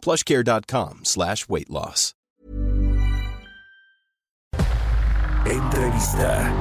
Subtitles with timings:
[0.00, 2.14] plushcare.com slash weight loss.
[5.46, 6.52] Entrevista.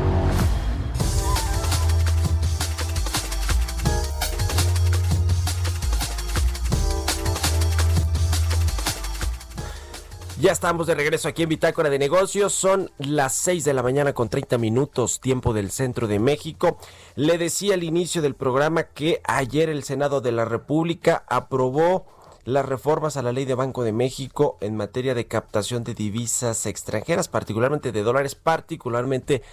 [10.39, 12.53] Ya estamos de regreso aquí en Bitácora de Negocios.
[12.53, 16.77] Son las 6 de la mañana con 30 minutos, tiempo del centro de México.
[17.16, 22.05] Le decía al inicio del programa que ayer el Senado de la República aprobó
[22.49, 26.66] las reformas a la ley de Banco de México en materia de captación de divisas
[26.66, 29.44] extranjeras, particularmente de dólares, particularmente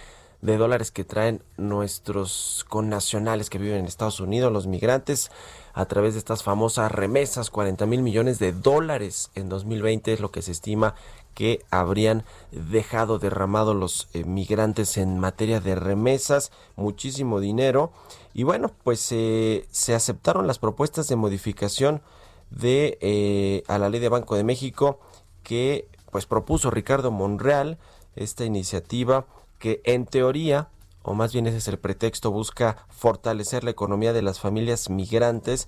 [0.41, 5.31] de dólares que traen nuestros connacionales que viven en Estados Unidos, los migrantes,
[5.73, 10.31] a través de estas famosas remesas, 40 mil millones de dólares en 2020 es lo
[10.31, 10.95] que se estima
[11.35, 17.91] que habrían dejado derramado los eh, migrantes en materia de remesas, muchísimo dinero.
[18.33, 22.01] Y bueno, pues eh, se aceptaron las propuestas de modificación
[22.49, 24.99] de eh, a la ley de Banco de México
[25.43, 27.77] que pues propuso Ricardo Monreal
[28.15, 29.25] esta iniciativa
[29.59, 30.69] que en teoría
[31.03, 35.67] o más bien ese es el pretexto busca fortalecer la economía de las familias migrantes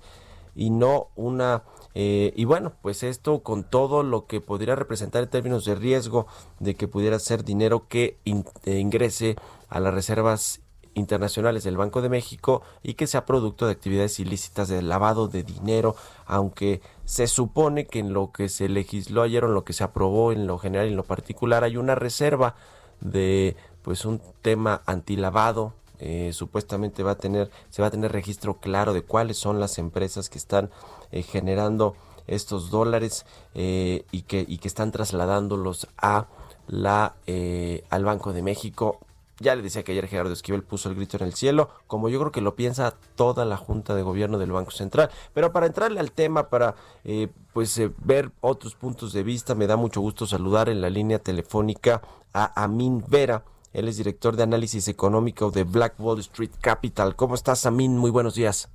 [0.54, 1.62] y no una
[1.94, 6.26] eh, y bueno pues esto con todo lo que podría representar en términos de riesgo
[6.58, 9.36] de que pudiera ser dinero que eh, ingrese
[9.68, 10.60] a las reservas
[10.94, 15.42] internacionales del Banco de México y que sea producto de actividades ilícitas de lavado de
[15.42, 15.96] dinero,
[16.26, 19.84] aunque se supone que en lo que se legisló ayer o en lo que se
[19.84, 22.54] aprobó en lo general y en lo particular hay una reserva
[23.00, 28.58] de pues un tema antilavado eh, supuestamente va a tener se va a tener registro
[28.58, 30.70] claro de cuáles son las empresas que están
[31.12, 31.94] eh, generando
[32.26, 36.26] estos dólares eh, y que y que están trasladándolos a
[36.68, 39.00] la eh, al Banco de México
[39.40, 42.20] ya le decía que ayer Gerardo Esquivel puso el grito en el cielo, como yo
[42.20, 45.10] creo que lo piensa toda la Junta de Gobierno del Banco Central.
[45.34, 49.66] Pero para entrarle al tema, para eh, pues eh, ver otros puntos de vista, me
[49.66, 52.02] da mucho gusto saludar en la línea telefónica
[52.34, 53.42] a Amin Vera.
[53.72, 57.16] Él es director de análisis económico de Black Wall Street Capital.
[57.16, 57.96] ¿Cómo estás, Amin?
[57.96, 58.68] Muy buenos días.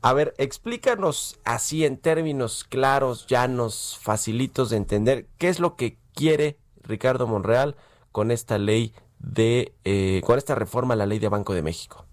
[0.00, 5.98] A ver, explícanos así en términos claros, llanos, facilitos de entender, qué es lo que
[6.14, 7.76] quiere Ricardo Monreal
[8.12, 12.04] con esta ley de, eh, con esta reforma a la ley de Banco de México.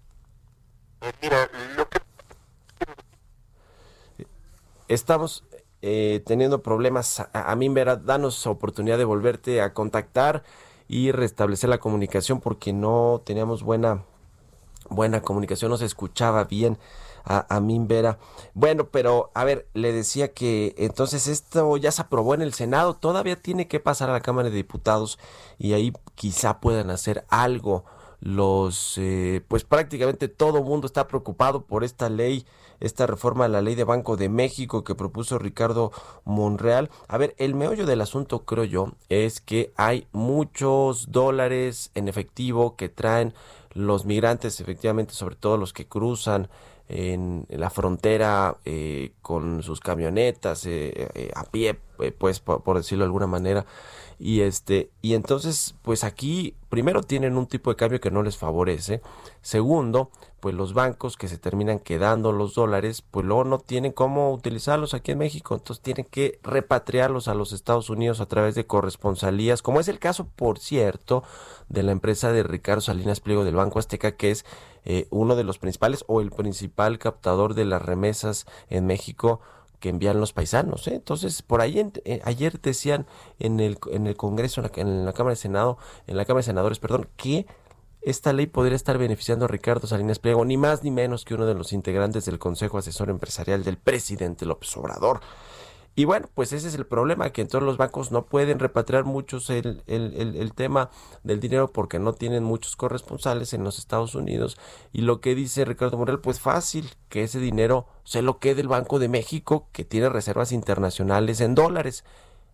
[1.00, 2.00] Eh, mira, lo que
[4.88, 5.44] Estamos
[5.82, 7.20] eh, teniendo problemas.
[7.20, 10.44] A, a mí, Vera, danos oportunidad de volverte a contactar
[10.88, 14.04] y restablecer la comunicación porque no teníamos buena,
[14.88, 16.78] buena comunicación, no se escuchaba bien
[17.26, 18.18] a, a mí, Vera.
[18.54, 22.94] Bueno, pero a ver, le decía que entonces esto ya se aprobó en el Senado,
[22.94, 25.18] todavía tiene que pasar a la Cámara de Diputados
[25.58, 27.84] y ahí quizá puedan hacer algo
[28.20, 32.46] los eh, pues prácticamente todo mundo está preocupado por esta ley
[32.80, 35.92] esta reforma a la ley de Banco de México que propuso Ricardo
[36.24, 42.08] Monreal a ver el meollo del asunto creo yo es que hay muchos dólares en
[42.08, 43.34] efectivo que traen
[43.72, 46.48] los migrantes efectivamente sobre todo los que cruzan
[46.88, 51.78] en la frontera eh, con sus camionetas eh, eh, a pie
[52.18, 53.66] pues por, por decirlo de alguna manera.
[54.18, 58.38] Y este y entonces pues aquí primero tienen un tipo de cambio que no les
[58.38, 59.02] favorece.
[59.42, 64.32] Segundo pues los bancos que se terminan quedando los dólares pues luego no tienen cómo
[64.32, 65.54] utilizarlos aquí en México.
[65.54, 69.98] Entonces tienen que repatriarlos a los Estados Unidos a través de corresponsalías como es el
[69.98, 71.22] caso por cierto
[71.68, 74.46] de la empresa de Ricardo Salinas Pliego del Banco Azteca que es
[74.86, 79.40] eh, uno de los principales o el principal captador de las remesas en México
[79.80, 80.86] que envían los paisanos.
[80.88, 80.94] ¿eh?
[80.94, 83.06] Entonces, por ahí en- eh, ayer decían
[83.38, 86.40] en el, en el Congreso, en la, en la Cámara de Senado, en la Cámara
[86.42, 87.46] de Senadores, perdón, que
[88.02, 91.44] esta ley podría estar beneficiando a Ricardo Salinas Pliego, ni más ni menos que uno
[91.44, 95.20] de los integrantes del Consejo Asesor Empresarial del presidente López Obrador.
[95.98, 99.48] Y bueno, pues ese es el problema, que entonces los bancos no pueden repatriar muchos
[99.48, 100.90] el, el, tema
[101.24, 104.58] del dinero porque no tienen muchos corresponsales en los Estados Unidos.
[104.92, 108.68] Y lo que dice Ricardo Morel, pues fácil, que ese dinero se lo quede el
[108.68, 112.04] Banco de México, que tiene reservas internacionales en dólares.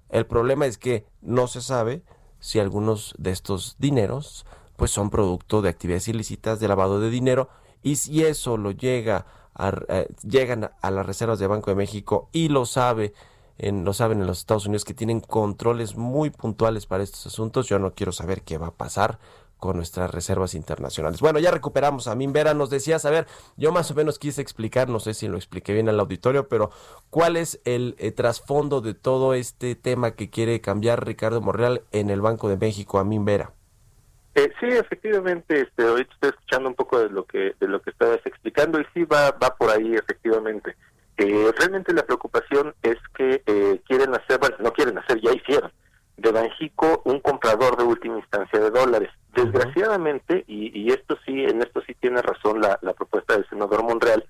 [0.09, 2.05] El problema es que no se sabe
[2.39, 4.47] si algunos de estos dineros
[4.77, 7.49] pues son producto de actividades ilícitas de lavado de dinero
[7.83, 9.27] y si eso lo llega
[9.89, 13.13] eh, llegan a las reservas de Banco de México y lo sabe
[13.63, 17.69] en, lo saben en los Estados Unidos que tienen controles muy puntuales para estos asuntos.
[17.69, 19.19] Yo no quiero saber qué va a pasar
[19.57, 21.21] con nuestras reservas internacionales.
[21.21, 23.27] Bueno, ya recuperamos a Vera, nos decías, a ver,
[23.57, 26.71] yo más o menos quise explicar, no sé si lo expliqué bien al auditorio, pero
[27.11, 32.11] ¿cuál es el, eh, trasfondo de todo este tema que quiere cambiar Ricardo Morreal en
[32.11, 33.53] el Banco de México, a Vera?
[34.35, 37.91] Eh, sí, efectivamente, este, hoy estoy escuchando un poco de lo que de lo que
[37.91, 40.75] estabas explicando y sí va va por ahí efectivamente.
[41.17, 45.71] Eh, realmente la preocupación es que eh, quieren hacer, bueno, no quieren hacer, ya hicieron,
[46.17, 49.11] de Banjico un comprador de última instancia de dólares.
[49.35, 54.25] Desgraciadamente, y, esto sí, en esto sí tiene razón la, propuesta del senador Monreal,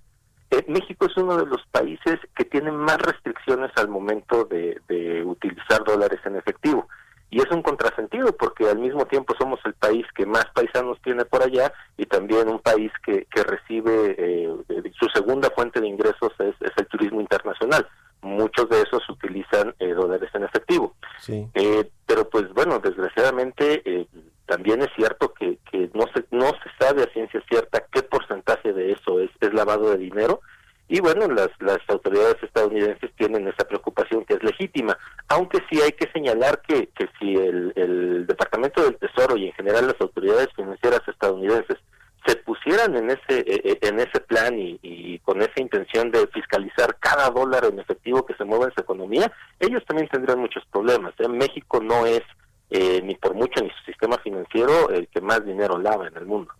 [0.51, 5.83] eh, México es uno de los países que tiene más restricciones al momento de utilizar
[5.85, 6.87] dólares en efectivo
[7.33, 11.25] y es un contrasentido porque al mismo tiempo somos el país que más paisanos tiene
[11.25, 14.55] por allá y también un país que, que recibe eh,
[15.01, 17.89] su segunda fuente de ingresos es, el turismo internacional.
[18.21, 20.95] Muchos de esos utilizan eh, dólares en efectivo.
[21.27, 24.07] Eh, pero pues bueno, desgraciadamente
[24.45, 28.75] también es cierto que, que no se no se sabe a ciencia cierta qué porcentaje
[28.75, 30.43] de eso es, es lavado de dinero
[30.93, 34.99] y bueno, las, las autoridades estadounidenses tienen esa preocupación que es legítima,
[35.29, 39.55] aunque sí hay que señalar que, que si el, el Departamento del Tesoro y en
[39.55, 41.79] general las autoridades financieras estadounidenses
[42.27, 46.99] se pusieran en ese e, e, en ese plan y, con esa intención de fiscalizar
[47.01, 51.15] cada dólar en efectivo que se mueve en su economía, ellos también tendrían muchos problemas.
[51.21, 51.29] ¿eh?
[51.29, 52.21] México no es
[52.69, 56.27] eh, ni por mucho ni su sistema financiero el que más dinero lava en el
[56.27, 56.53] mundo.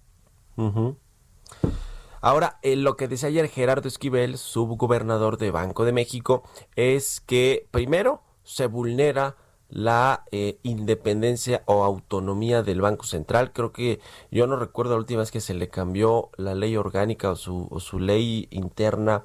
[2.23, 6.45] Ahora, eh, lo que decía ayer Gerardo Esquivel, subgobernador de Banco de México,
[6.77, 9.37] es que primero se vulnera
[9.69, 13.53] la eh, independencia o autonomía del Banco Central.
[13.53, 17.33] Creo que yo no recuerdo la última vez que se le cambió la ley orgánica
[17.33, 19.25] o su, su ley interna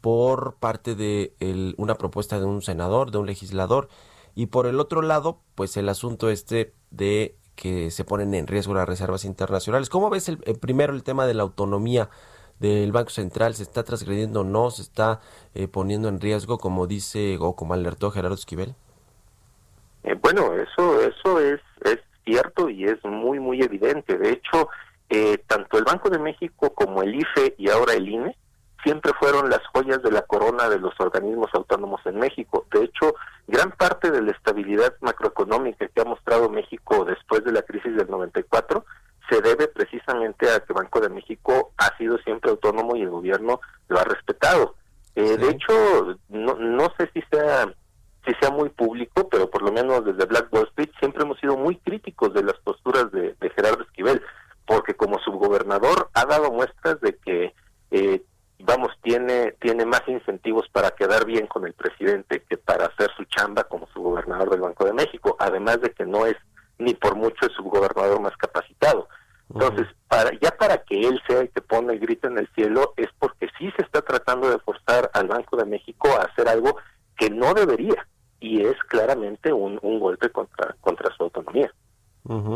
[0.00, 1.34] por parte de
[1.76, 3.88] una propuesta de un senador, de un legislador.
[4.34, 8.72] Y por el otro lado, pues el asunto este de que se ponen en riesgo
[8.72, 9.90] las reservas internacionales.
[9.90, 12.08] ¿Cómo ves el, primero el tema de la autonomía
[12.60, 15.20] del Banco Central se está transgrediendo o no, se está
[15.54, 18.74] eh, poniendo en riesgo, como dice o como alertó Gerardo Esquivel?
[20.04, 24.18] Eh, bueno, eso, eso es, es cierto y es muy, muy evidente.
[24.18, 24.68] De hecho,
[25.10, 28.36] eh, tanto el Banco de México como el IFE y ahora el INE
[28.84, 32.66] siempre fueron las joyas de la corona de los organismos autónomos en México.
[32.72, 33.14] De hecho,
[33.46, 38.08] gran parte de la estabilidad macroeconómica que ha mostrado México después de la crisis del
[38.08, 38.84] 94
[39.28, 43.60] se debe precisamente a que Banco de México ha sido siempre autónomo y el gobierno
[43.88, 44.74] lo ha respetado.
[45.14, 47.72] Eh, de hecho, no, no sé si sea
[48.28, 51.56] si sea muy público, pero por lo menos desde Black Wall Street siempre hemos sido
[51.56, 54.22] muy críticos de las posturas de, Gerardo Esquivel,
[54.66, 57.54] porque como subgobernador ha dado muestras de que,
[57.90, 58.22] eh,
[58.58, 63.24] vamos, tiene, tiene más incentivos para quedar bien con el presidente que para hacer su
[63.24, 66.36] chamba como subgobernador del Banco de México, además de que no es
[66.78, 69.08] ni por mucho el subgobernador más capacitado.
[69.54, 72.92] Entonces, para, ya para que él sea el que pone el grito en el cielo,
[72.96, 76.76] es porque sí se está tratando de forzar al Banco de México a hacer algo
[77.16, 78.06] que no debería,
[78.40, 81.72] y es claramente un, un golpe contra, contra su autonomía.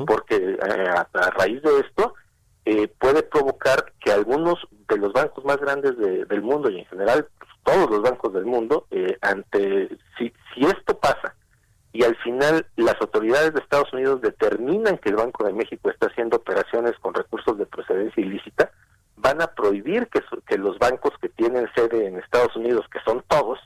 [0.06, 2.14] Porque eh, a, raíz de esto,
[2.66, 7.26] eh, puede provocar que algunos de los bancos más grandes del mundo, y en general
[7.38, 9.88] pues, todos los bancos del mundo, eh, ante
[10.18, 11.34] si, si esto pasa,
[11.92, 16.06] y al final las autoridades de Estados Unidos determinan que el Banco de México está
[16.06, 18.70] haciendo operaciones con recursos de procedencia ilícita,
[19.16, 23.22] van a prohibir que, que los bancos que tienen sede en Estados Unidos, que son
[23.28, 23.58] todos,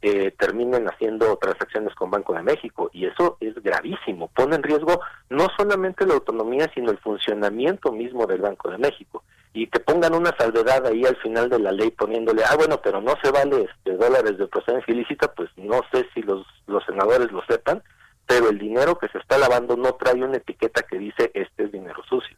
[0.00, 2.88] eh, terminen haciendo transacciones con Banco de México.
[2.92, 8.26] Y eso es gravísimo, pone en riesgo no solamente la autonomía sino el funcionamiento mismo
[8.26, 9.24] del Banco de México.
[9.52, 13.00] Y que pongan una salvedad ahí al final de la ley poniéndole, ah bueno, pero
[13.00, 17.32] no se vale este, dólares de procedencia ilícita, pues no sé si los, los senadores
[17.32, 17.82] lo sepan,
[18.26, 21.72] pero el dinero que se está lavando no trae una etiqueta que dice este es
[21.72, 22.36] dinero sucio.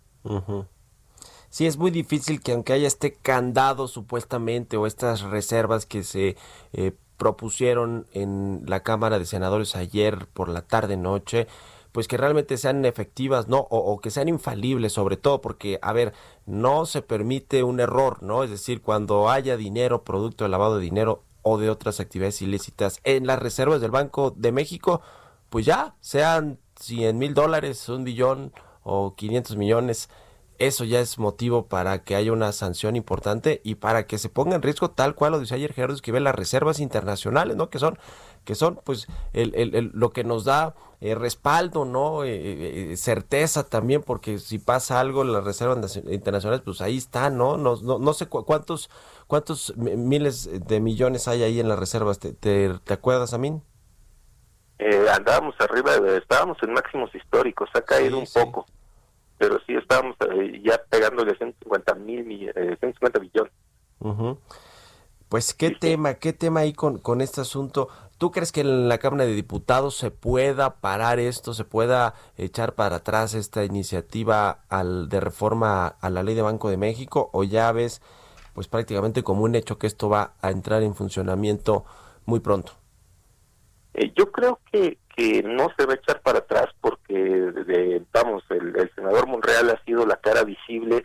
[1.48, 6.36] Sí, es muy difícil que aunque haya este candado supuestamente o estas reservas que se
[6.72, 11.48] eh, propusieron en la Cámara de Senadores ayer por la tarde noche,
[11.92, 13.66] pues que realmente sean efectivas, ¿no?
[13.70, 16.12] O, que sean infalibles, sobre todo, porque, a ver,
[16.46, 18.44] no se permite un error, ¿no?
[18.44, 23.00] Es decir, cuando haya dinero, producto de lavado de dinero o de otras actividades ilícitas
[23.04, 25.00] en las reservas del Banco de México,
[25.48, 30.08] pues ya, sean 100 mil dólares, un billón o 500 millones,
[30.60, 34.54] eso ya es motivo para que haya una sanción importante y para que se ponga
[34.56, 37.70] en riesgo tal cual lo dice ayer Gerardo Esquivel las reservas internacionales, ¿no?
[37.70, 37.98] Que son
[38.44, 42.24] que son pues el, el, lo que nos da eh, respaldo, ¿no?
[42.24, 47.30] Eh, eh, certeza también, porque si pasa algo en las reservas internacionales, pues ahí está,
[47.30, 47.56] ¿no?
[47.56, 48.90] No, no, no sé cuántos
[49.30, 52.18] ¿Cuántos miles de millones hay ahí en las reservas?
[52.18, 53.62] ¿Te, te, acuerdas, Amin?
[54.80, 58.66] Eh, andábamos arriba, estábamos en máximos históricos, ha caído un poco,
[59.38, 63.52] pero sí estábamos eh, ya pegándole 150 mil, 150 billones.
[65.28, 67.88] Pues qué tema, qué tema ahí con, con este asunto.
[68.18, 72.74] ¿Tú crees que en la Cámara de Diputados se pueda parar esto, se pueda echar
[72.74, 77.44] para atrás esta iniciativa al, de reforma a la ley de Banco de México o
[77.44, 78.02] ya ves
[78.60, 81.86] pues prácticamente como un hecho que esto va a entrar en funcionamiento
[82.26, 82.72] muy pronto?
[83.94, 88.76] Eh, yo creo que, que no se va a echar para atrás porque, vamos, el,
[88.76, 91.02] el senador Monreal ha sido la cara visible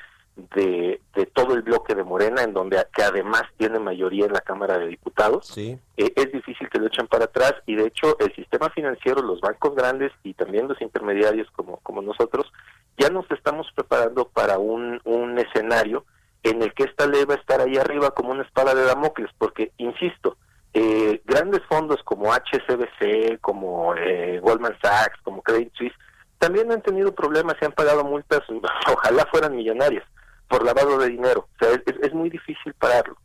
[0.54, 4.42] de, de, todo el bloque de Morena, en donde que además tiene mayoría en la
[4.42, 5.48] Cámara de Diputados.
[5.48, 5.80] Sí.
[5.96, 9.40] Eh, es difícil que lo echen para atrás y de hecho el sistema financiero, los
[9.40, 12.52] bancos grandes y también los intermediarios como, como nosotros,
[12.98, 16.04] ya nos estamos preparando para un, un escenario
[16.46, 19.32] en el que esta ley va a estar ahí arriba como una espada de Damocles,
[19.38, 20.38] porque, insisto,
[20.74, 25.96] eh, grandes fondos como HSBC, como eh, Goldman Sachs, como Credit Suisse,
[26.38, 28.42] también han tenido problemas y han pagado multas,
[28.94, 30.04] ojalá fueran millonarias
[30.48, 31.48] por lavado de dinero.
[31.56, 33.18] O sea, es, muy difícil pararlo.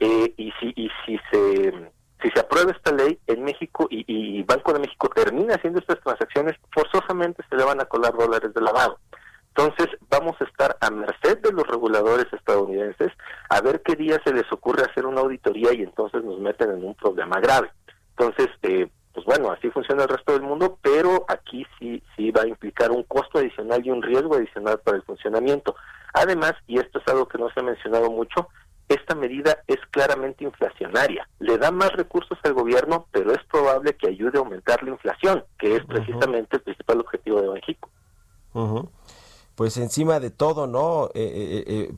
[0.00, 4.42] Eh, y si y si se si se aprueba esta ley en México y, y,
[4.44, 8.60] Banco de México termina haciendo estas transacciones, forzosamente se le van a colar dólares de
[8.60, 8.98] lavado.
[9.54, 13.12] Entonces vamos a estar a merced de los reguladores estadounidenses
[13.50, 16.84] a ver qué día se les ocurre hacer una auditoría y entonces nos meten en
[16.84, 17.70] un problema grave.
[18.16, 22.42] Entonces, eh, pues bueno, así funciona el resto del mundo, pero aquí sí, sí va
[22.42, 25.76] a implicar un costo adicional y un riesgo adicional para el funcionamiento.
[26.14, 28.48] Además, y esto es algo que no se ha mencionado mucho,
[28.88, 31.28] esta medida es claramente inflacionaria.
[31.40, 35.44] Le da más recursos al gobierno, pero es probable que ayude a aumentar la inflación,
[35.58, 37.90] que es precisamente el principal objetivo de México.
[39.54, 41.06] Pues encima de todo, ¿no?
[41.08, 41.94] Eh, eh, eh,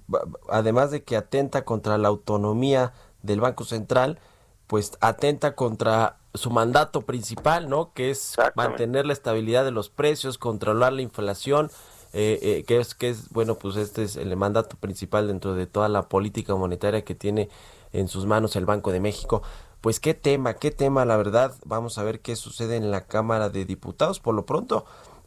[0.48, 2.92] además de que atenta contra la autonomía
[3.22, 4.18] del Banco Central,
[4.66, 7.92] pues atenta contra su mandato principal, ¿no?
[7.92, 11.70] Que es mantener la estabilidad de los precios, controlar la inflación
[12.16, 15.66] eh, eh, que es que es bueno pues este es el mandato principal dentro de
[15.66, 17.48] toda la política monetaria que tiene
[17.92, 19.42] en sus manos el Banco de México
[19.80, 23.50] pues qué tema qué tema la verdad vamos a ver qué sucede en la Cámara
[23.50, 24.84] de Diputados por lo pronto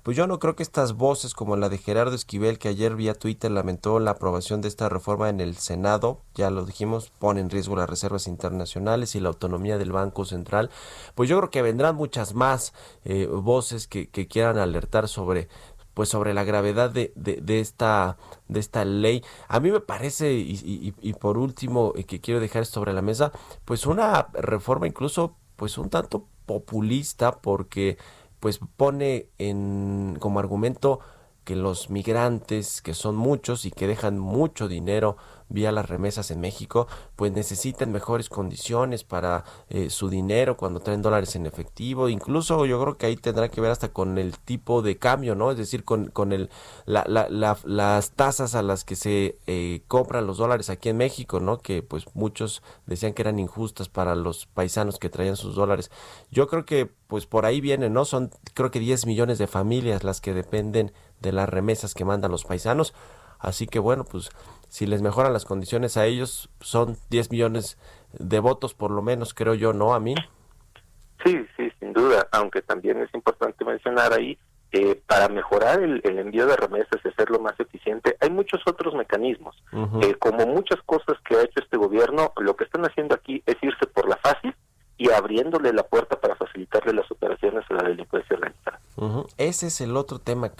[0.08, 3.14] pues yo no creo que estas voces como la de Gerardo Esquivel que ayer vía
[3.14, 7.50] Twitter lamentó la aprobación de esta reforma en el Senado, ya lo dijimos, pone en
[7.50, 10.70] riesgo las reservas internacionales y la autonomía del Banco Central,
[11.14, 12.72] pues yo creo que vendrán muchas más
[13.04, 15.50] eh, voces que, quieran alertar sobre
[15.94, 18.16] pues sobre la gravedad de, de, esta
[18.48, 19.26] de esta ley.
[19.50, 23.34] A mí me parece y, y, por último eh, que quiero dejar sobre la mesa
[23.66, 27.98] pues una reforma incluso pues un tanto populista porque
[28.40, 31.00] pues pone en como argumento
[31.44, 35.16] que los migrantes, que son muchos y que dejan mucho dinero
[35.50, 41.02] vía las remesas en México, pues necesitan mejores condiciones para eh, su dinero cuando traen
[41.02, 42.10] dólares en efectivo.
[42.10, 45.52] Incluso yo creo que ahí tendrá que ver hasta con el tipo de cambio, ¿no?
[45.52, 46.50] Es decir, con, con el,
[46.86, 51.40] la, la, las tasas a las que se eh, compran los dólares aquí en México,
[51.40, 51.60] ¿no?
[51.60, 55.92] Que pues muchos decían que eran injustas para los paisanos que traían sus dólares.
[56.32, 58.06] Yo creo que pues por ahí viene, ¿no?
[58.06, 62.32] Son creo que 10 millones de familias las que dependen de las remesas que mandan
[62.32, 62.94] los paisanos.
[63.40, 64.30] Así que bueno, pues
[64.70, 67.78] si les mejoran las condiciones a ellos, son 10 millones
[68.14, 70.16] de votos por lo menos, creo yo, ¿no, a mí?
[71.24, 74.38] Sí, sí, sin duda, aunque también es importante mencionar ahí,
[74.74, 79.56] eh, para mejorar el, envío de remesas y hacerlo más eficiente, hay muchos otros mecanismos.
[80.02, 83.56] Eh, como muchas cosas que ha hecho este gobierno, lo que están haciendo aquí es
[83.62, 84.54] irse por la fácil
[84.98, 88.80] y abriéndole la puerta para facilitarle las operaciones a la delincuencia organizada.
[89.38, 90.52] Ese es el otro tema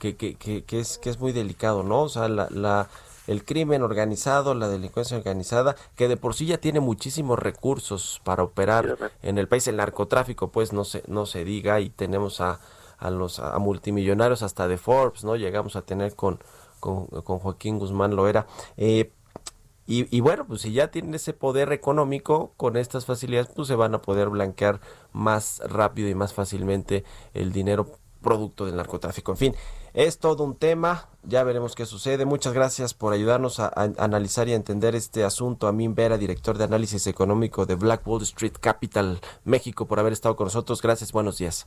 [0.00, 2.02] que, que, que, que, es, que es muy delicado, ¿no?
[2.02, 2.88] O sea, la, la,
[3.28, 8.42] el crimen organizado, la delincuencia organizada, que de por sí ya tiene muchísimos recursos para
[8.42, 12.58] operar en el país, el narcotráfico, pues no se, no se diga, y tenemos a,
[12.98, 15.36] a los a multimillonarios hasta de Forbes, ¿no?
[15.36, 16.40] Llegamos a tener con,
[16.80, 18.46] con, con Joaquín Guzmán Loera.
[18.76, 19.12] Eh,
[19.86, 23.74] y, y, bueno, pues si ya tienen ese poder económico, con estas facilidades, pues se
[23.74, 24.80] van a poder blanquear
[25.12, 27.04] más rápido y más fácilmente
[27.34, 29.32] el dinero producto del narcotráfico.
[29.32, 29.54] En fin,
[29.94, 32.24] es todo un tema, ya veremos qué sucede.
[32.24, 35.66] Muchas gracias por ayudarnos a, analizar y a entender este asunto.
[35.66, 40.36] Amin Vera, director de análisis económico de Black Wall Street Capital, México, por haber estado
[40.36, 40.82] con nosotros.
[40.82, 41.66] Gracias, buenos días.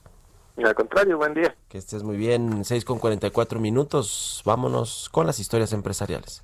[0.58, 1.56] Al contrario, buen día.
[1.68, 4.42] Que estés muy bien, 6 con 44 minutos.
[4.46, 6.44] Vámonos con las historias empresariales.